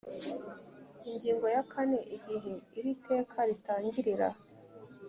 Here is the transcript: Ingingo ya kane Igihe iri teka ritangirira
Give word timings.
Ingingo 1.09 1.45
ya 1.55 1.63
kane 1.71 1.99
Igihe 2.17 2.51
iri 2.79 2.93
teka 3.05 3.37
ritangirira 3.49 4.29